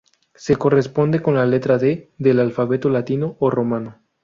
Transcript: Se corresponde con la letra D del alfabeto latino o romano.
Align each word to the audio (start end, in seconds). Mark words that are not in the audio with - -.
Se 0.33 0.55
corresponde 0.55 1.21
con 1.21 1.35
la 1.35 1.45
letra 1.45 1.77
D 1.77 2.09
del 2.17 2.39
alfabeto 2.39 2.89
latino 2.89 3.35
o 3.37 3.51
romano. 3.51 3.99